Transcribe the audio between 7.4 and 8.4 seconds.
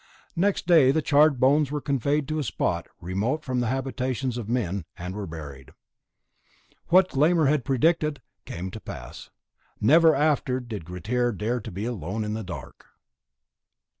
had predicted